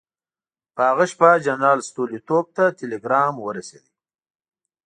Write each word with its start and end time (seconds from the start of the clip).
په 0.75 0.81
هغه 0.89 1.05
شپه 1.11 1.29
جنرال 1.45 1.79
ستولیتوف 1.89 2.45
ته 2.57 2.63
ټلګرام 2.77 3.33
ورسېد. 3.39 3.85